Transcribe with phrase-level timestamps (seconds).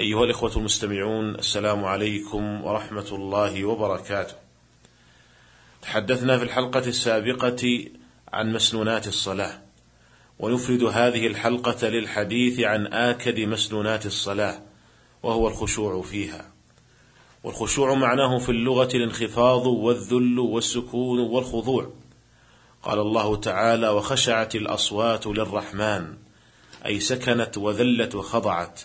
[0.00, 4.34] أيها الإخوة المستمعون السلام عليكم ورحمة الله وبركاته.
[5.82, 7.84] تحدثنا في الحلقة السابقة
[8.32, 9.62] عن مسنونات الصلاة،
[10.38, 14.62] ونفرد هذه الحلقة للحديث عن آكد مسنونات الصلاة،
[15.22, 16.52] وهو الخشوع فيها.
[17.44, 21.90] والخشوع معناه في اللغة الانخفاض والذل والسكون والخضوع.
[22.82, 26.16] قال الله تعالى: وخشعت الأصوات للرحمن،
[26.86, 28.80] أي سكنت وذلت وخضعت.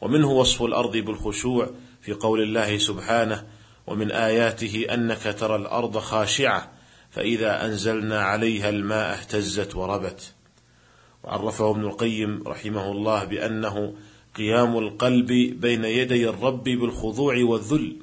[0.00, 1.70] ومنه وصف الأرض بالخشوع
[2.00, 3.46] في قول الله سبحانه
[3.86, 6.72] ومن آياته أنك ترى الأرض خاشعة
[7.10, 10.34] فإذا أنزلنا عليها الماء اهتزت وربت.
[11.24, 13.94] وعرفه ابن القيم رحمه الله بأنه
[14.34, 15.26] قيام القلب
[15.60, 17.96] بين يدي الرب بالخضوع والذل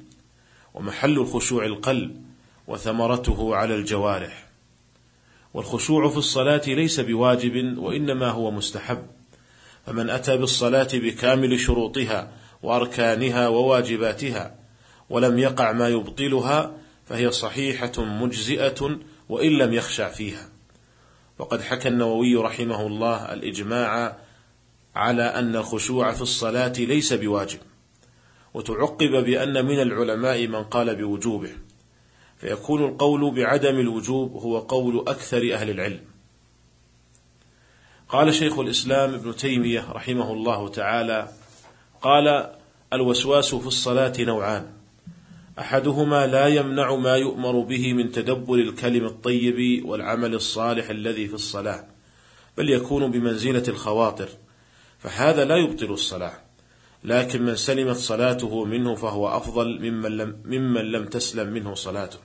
[0.74, 2.22] ومحل الخشوع القلب
[2.66, 4.46] وثمرته على الجوارح.
[5.54, 9.06] والخشوع في الصلاة ليس بواجب وإنما هو مستحب.
[9.86, 14.54] فمن أتى بالصلاة بكامل شروطها وأركانها وواجباتها
[15.10, 18.98] ولم يقع ما يبطلها فهي صحيحة مجزئة
[19.28, 20.48] وإن لم يخشع فيها.
[21.38, 24.16] وقد حكى النووي رحمه الله الإجماع
[24.94, 27.58] على أن الخشوع في الصلاة ليس بواجب
[28.54, 31.50] وتعقب بأن من العلماء من قال بوجوبه
[32.38, 36.00] فيكون القول بعدم الوجوب هو قول أكثر أهل العلم.
[38.08, 41.28] قال شيخ الإسلام ابن تيمية رحمه الله تعالى
[42.02, 42.50] قال
[42.92, 44.66] الوسواس في الصلاة نوعان.
[45.58, 51.84] أحدهما لا يمنع ما يؤمر به من تدبر الكلم الطيب والعمل الصالح الذي في الصلاة
[52.58, 54.28] بل يكون بمنزلة الخواطر
[54.98, 56.32] فهذا لا يبطل الصلاة.
[57.04, 62.18] لكن من سلمت صلاته منه فهو أفضل ممن لم, ممن لم تسلم منه صلاته.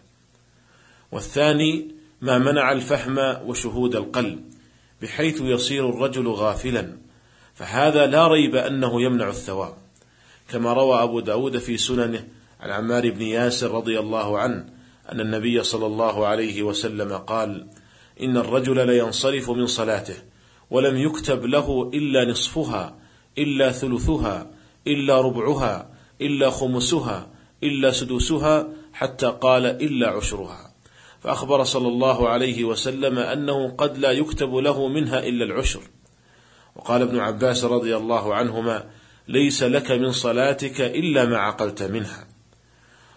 [1.12, 1.92] والثاني
[2.22, 3.18] ما منع الفهم
[3.48, 4.52] وشهود القلب
[5.02, 6.98] بحيث يصير الرجل غافلا
[7.54, 9.74] فهذا لا ريب أنه يمنع الثواب.
[10.50, 12.28] كما روى أبو داود في سننه
[12.60, 14.66] عن عمار بن ياسر رضي الله عنه
[15.12, 17.68] أن النبي صلى الله عليه وسلم قال
[18.22, 20.16] إن الرجل لينصرف من صلاته
[20.70, 22.98] ولم يكتب له إلا نصفها
[23.38, 24.52] إلا ثلثها
[24.88, 25.90] إلا ربعها
[26.22, 27.30] إلا خمسها
[27.64, 30.71] إلا سدوسها حتى قال إلا عشرها.
[31.22, 35.82] فأخبر صلى الله عليه وسلم أنه قد لا يكتب له منها إلا العشر.
[36.76, 38.90] وقال ابن عباس رضي الله عنهما
[39.28, 42.28] ليس لك من صلاتك إلا ما عقلت منها.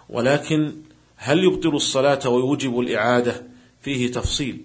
[0.08, 0.72] ولكن
[1.16, 3.46] هل يبطل الصلاة ويوجب الإعادة؟
[3.80, 4.64] فيه تفصيل.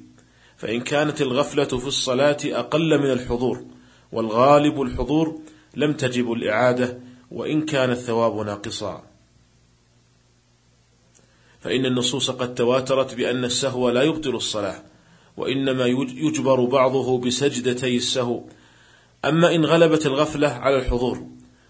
[0.58, 3.66] فإن كانت الغفلة في الصلاة أقل من الحضور
[4.12, 5.40] والغالب الحضور
[5.76, 7.00] لم تجب الإعادة
[7.32, 9.09] وإن كان الثواب ناقصا.
[11.60, 14.84] فإن النصوص قد تواترت بأن السهو لا يبطل الصلاة
[15.38, 18.44] وإنما يجبر بعضه بسجدتي السهو.
[19.26, 21.28] أما إن غلبت الغفلة على الحضور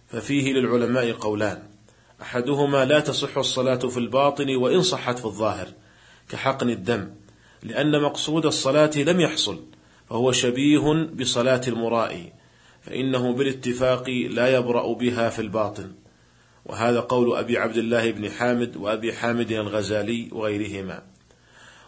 [0.08, 1.64] ففيه للعلماء قولان
[2.22, 5.68] أحدهما لا تصح الصلاة في الباطن وإن صحت في الظاهر
[6.30, 7.12] كحقن الدم
[7.64, 9.60] لأن مقصود الصلاة لم يحصل
[10.10, 12.34] فهو شبيه بصلاة المرائي
[12.82, 15.92] فإنه بالاتفاق لا يبرأ بها في الباطن.
[16.70, 21.04] وهذا قول أبي عبد الله بن حامد وأبي حامد الغزالي وغيرهما.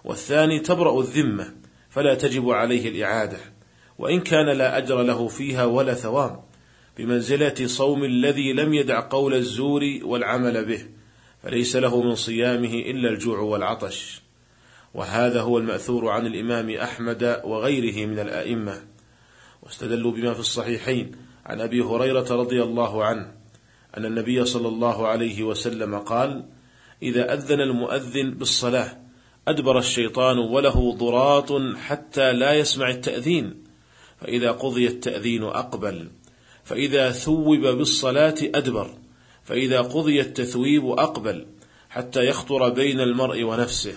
[0.03, 1.53] والثاني تبرأ الذمة
[1.89, 3.37] فلا تجب عليه الإعادة
[3.97, 6.43] وإن كان لا أجر له فيها ولا ثواب
[6.97, 10.85] بمنزلة صوم الذي لم يدع قول الزور والعمل به
[11.43, 14.21] فليس له من صيامه إلا الجوع والعطش.
[14.93, 18.81] وهذا هو المأثور عن الإمام أحمد وغيره من الآئمة.
[19.63, 21.11] واستدلوا بما في الصحيحين
[21.45, 23.41] عن أبي هريرة رضي الله عنه.
[23.97, 26.44] أن النبي صلى الله عليه وسلم قال:
[27.03, 28.97] إذا أذن المؤذن بالصلاة
[29.47, 33.64] أدبر الشيطان وله ضراط حتى لا يسمع التأذين،
[34.22, 36.09] فإذا قضي التأذين أقبل،
[36.64, 38.93] فإذا ثوب بالصلاة أدبر،
[39.43, 41.46] فإذا قضي التثويب أقبل،
[41.90, 43.94] حتى يخطر بين المرء ونفسه،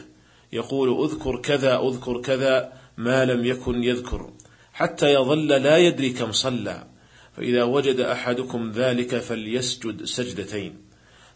[0.52, 4.30] يقول أذكر كذا أذكر كذا ما لم يكن يذكر،
[4.72, 6.86] حتى يظل لا يدري كم صلى،
[7.36, 10.76] فإذا وجد أحدكم ذلك فليسجد سجدتين.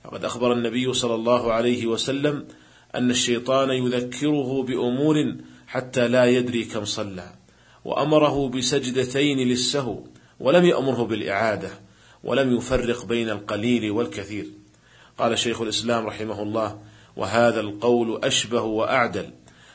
[0.05, 2.47] فقد أخبر النبي صلى الله عليه وسلم
[2.95, 5.37] أن الشيطان يذكره بأمور
[5.67, 7.35] حتى لا يدري كم صلى
[7.85, 10.05] وأمره بسجدتين للسهو
[10.41, 11.71] ولم يأمره بالإعادة
[12.25, 14.47] ولم يفرق بين القليل والكثير.
[15.19, 16.79] قال شيخ الإسلام رحمه الله
[17.17, 19.31] وهذا القول أشبه وأعدل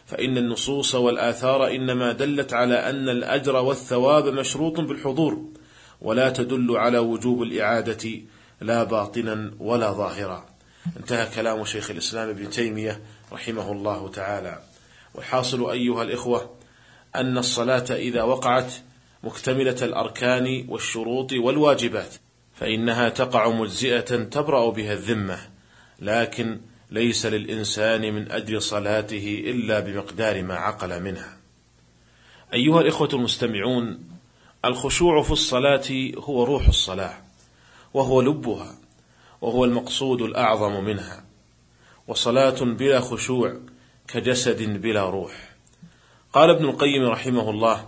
[0.06, 5.46] فإن النصوص والآثار إنما دلت على أن الأجر والثواب مشروط بالحضور
[6.04, 8.10] ولا تدل على وجوب الإعادة
[8.62, 10.46] لا باطنا ولا ظاهرا.
[10.98, 13.02] انتهى كلام شيخ الإسلام ابن تيمية
[13.32, 14.60] رحمه الله تعالى.
[15.16, 16.50] والحاصل أيها الإخوة
[17.16, 18.74] أن الصلاة إذا وقعت
[19.24, 22.16] مكتملة الأركان والشروط والواجبات
[22.56, 25.38] فإنها تقع مجزئة تبرأ بها الذمة.
[26.00, 26.60] لكن
[26.92, 31.38] ليس للإنسان من أجل صلاته إلا بمقدار ما عقل منها.
[32.54, 34.13] أيها الإخوة المستمعون
[34.66, 37.14] الخشوع في الصلاة هو روح الصلاة
[37.94, 38.76] وهو لبها
[39.42, 41.24] وهو المقصود الأعظم منها
[42.08, 43.58] وصلاة بلا خشوع
[44.08, 45.50] كجسد بلا روح.
[46.34, 47.88] قال ابن القيم رحمه الله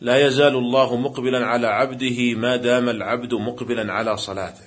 [0.00, 4.64] لا يزال الله مقبلا على عبده ما دام العبد مقبلا على صلاته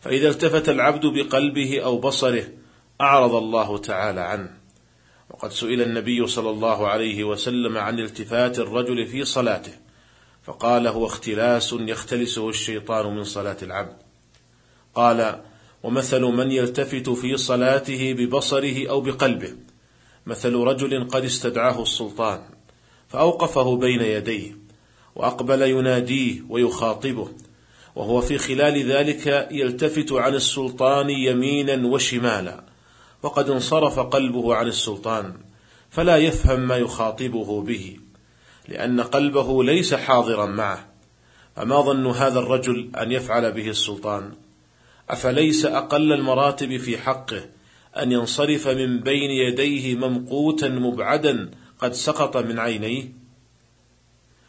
[0.00, 2.44] فإذا التفت العبد بقلبه أو بصره
[3.00, 4.50] أعرض الله تعالى عنه.
[5.30, 9.81] وقد سئل النبي صلى الله عليه وسلم عن التفات الرجل في صلاته
[10.42, 13.96] فقال هو اختلاس يختلسه الشيطان من صلاة العبد.
[14.94, 15.42] قال
[15.82, 19.52] ومثل من يلتفت في صلاته ببصره أو بقلبه
[20.26, 22.40] مثل رجل قد استدعاه السلطان
[23.08, 24.56] فأوقفه بين يديه
[25.16, 27.28] وأقبل يناديه ويخاطبه
[27.96, 32.64] وهو في خلال ذلك يلتفت عن السلطان يمينا وشمالا
[33.22, 35.34] وقد انصرف قلبه عن السلطان
[35.90, 37.96] فلا يفهم ما يخاطبه به.
[38.68, 40.88] لأن قلبه ليس حاضرا معه.
[41.56, 44.32] فما ظن هذا الرجل أن يفعل به السلطان؟
[45.10, 47.44] أفليس أقل المراتب في حقه
[47.96, 53.12] أن ينصرف من بين يديه ممقوتا مبعدا قد سقط من عينيه؟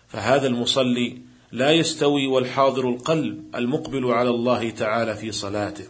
[0.07, 1.17] فهذا المصلي
[1.51, 5.85] لا يستوي والحاضر القلب المقبل على الله تعالى في صلاته.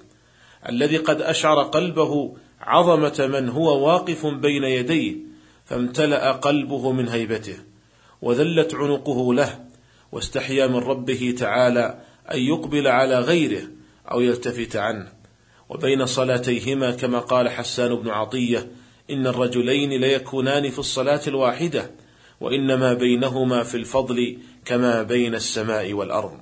[0.70, 5.16] الذي قد أشعر قلبه عظمة من هو واقف بين يديه
[5.66, 7.58] فامتلأ قلبه من هيبته.
[8.24, 9.60] وذلت عنقه له
[10.12, 12.00] واستحيا من ربه تعالى
[12.34, 13.62] أن يقبل على غيره
[14.12, 15.08] أو يلتفت عنه.
[15.70, 18.72] وبين صلاتيهما كما قال حسان بن عطية
[19.10, 21.92] إن الرجلين ليكونان في الصلاة الواحدة
[22.42, 26.40] وإنما بينهما في الفضل كما بين السماء والأرض.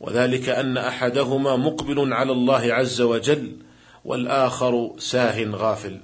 [0.00, 3.56] وذلك أن أحدهما مقبل على الله عز وجل
[4.04, 6.00] والآخر ساه غافل.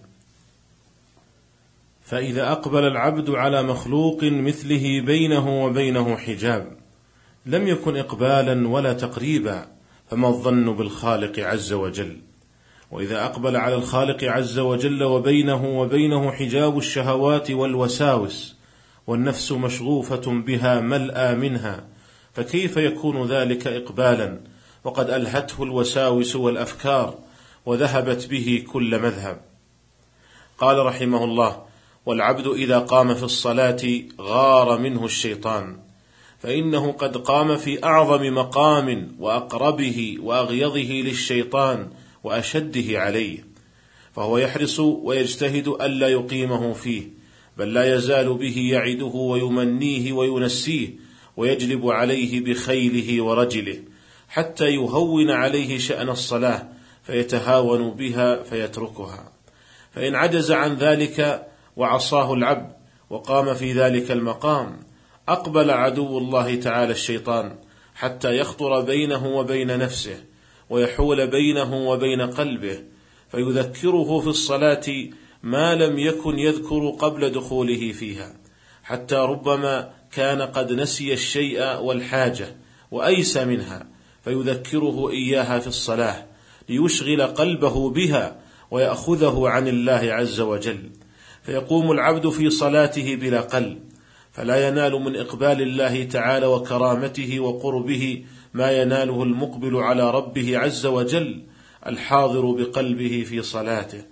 [2.02, 6.76] فإذا أقبل العبد على مخلوق مثله بينه وبينه حجاب
[7.46, 9.66] لم يكن إقبالا ولا تقريبا
[10.10, 12.16] فما الظن بالخالق عز وجل؟
[12.90, 18.56] وإذا أقبل على الخالق عز وجل وبينه وبينه حجاب الشهوات والوساوس
[19.06, 21.84] والنفس مشغوفة بها ملأى منها
[22.32, 24.40] فكيف يكون ذلك اقبالا؟
[24.84, 27.18] وقد ألهته الوساوس والأفكار
[27.66, 29.40] وذهبت به كل مذهب.
[30.58, 31.69] قال رحمه الله
[32.06, 33.82] والعبد إذا قام في الصلاة
[34.20, 35.76] غار منه الشيطان
[36.38, 41.90] فإنه قد قام في أعظم مقام وأقربه وأغيظه للشيطان
[42.24, 43.44] وأشده عليه
[44.16, 47.02] فهو يحرص ويجتهد ألا يقيمه فيه
[47.58, 50.88] بل لا يزال به يعده ويمنيه وينسيه
[51.36, 53.78] ويجلب عليه بخيله ورجله
[54.28, 56.68] حتى يهون عليه شأن الصلاة
[57.02, 59.32] فيتهاون بها فيتركها.
[59.94, 61.46] فإن عجز عن ذلك
[61.80, 62.72] وعصاه العبد
[63.10, 64.80] وقام في ذلك المقام.
[65.28, 67.58] أقبل عدو الله تعالى الشيطان
[67.94, 70.24] حتى يخطر بينه وبين نفسه
[70.70, 72.78] ويحول بينه وبين قلبه
[73.30, 74.86] فيذكره في الصلاة
[75.42, 78.36] ما لم يكن يذكر قبل دخوله فيها
[78.82, 82.56] حتى ربما كان قد نسي الشيء والحاجة
[82.90, 83.86] وأيس منها
[84.24, 86.26] فيذكره إياها في الصلاة
[86.68, 90.90] ليشغل قلبه بها ويأخذه عن الله عز وجل.
[91.50, 93.78] فيقوم العبد في صلاته بلا قلب
[94.32, 101.42] فلا ينال من إقبال الله تعالى وكرامته وقربه ما يناله المقبل على ربه عز وجل
[101.86, 104.02] الحاضر بقلبه في صلاته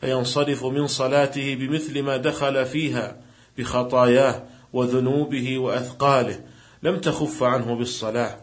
[0.00, 3.16] فينصرف من صلاته بمثل ما دخل فيها
[3.58, 6.40] بخطاياه وذنوبه وأثقاله
[6.82, 8.36] لم تخف عنه بالصلاة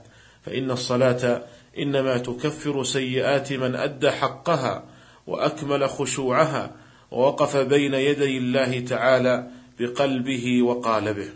[0.46, 1.44] فإن الصلاة
[1.78, 4.84] إنما تكفر سيئات من أدى حقها
[5.28, 6.81] وأكمل خشوعها
[7.12, 9.48] ووقف بين يدي الله تعالى
[9.80, 11.30] بقلبه وقالبه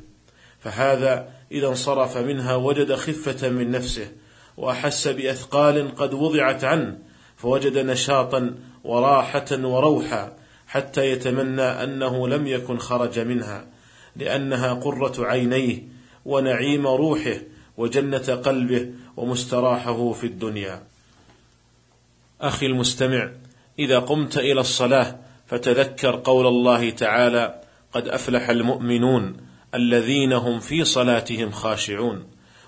[0.60, 4.12] فهذا إذا انصرف منها وجد خفة من نفسه
[4.58, 6.98] وأحس بأثقال قد وضعت عنه
[7.38, 10.34] فوجد نشاطا وراحة وروحا
[10.68, 13.68] حتى يتمنى أنه لم يكن خرج منها
[14.16, 15.84] لأنها قرة عينيه
[16.26, 17.38] ونعيم روحه
[17.78, 20.84] وجنة قلبه ومستراحه في الدنيا.
[22.42, 23.32] أخي المستمع،
[23.80, 27.62] إذا قمت إلى الصلاة فتذكر قول الله تعالى
[27.94, 29.38] قد أفلح المؤمنون
[29.76, 32.28] الذين هم في صلاتهم خاشعون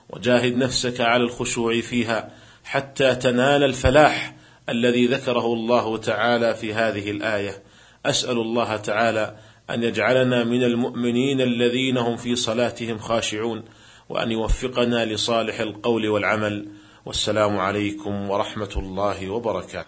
[0.10, 2.32] وجاهد نفسك على الخشوع فيها
[2.64, 4.36] حتى تنال الفلاح
[4.70, 7.64] الذي ذكره الله تعالى في هذه الآية.
[8.06, 9.36] أسأل الله تعالى
[9.70, 13.64] أن يجعلنا من المؤمنين الذين هم في صلاتهم خاشعون
[14.10, 16.68] وأن يوفقنا لصالح القول والعمل.
[17.06, 19.86] والسلام عليكم ورحمة الله وبركاته.